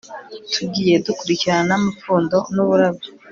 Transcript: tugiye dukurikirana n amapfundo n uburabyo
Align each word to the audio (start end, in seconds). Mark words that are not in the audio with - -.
tugiye 0.53 0.95
dukurikirana 1.05 1.65
n 1.67 1.71
amapfundo 1.77 2.37
n 2.53 2.57
uburabyo 2.63 3.09